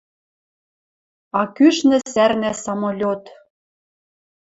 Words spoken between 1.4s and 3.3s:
кӱшнӹ сӓрнӓ самолет.